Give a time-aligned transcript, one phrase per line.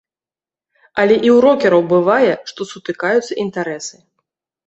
[1.01, 3.95] Але і ў рокераў бывае, што сутыкаюцца інтарэсы.